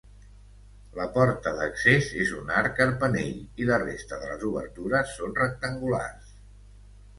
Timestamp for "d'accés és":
1.59-2.31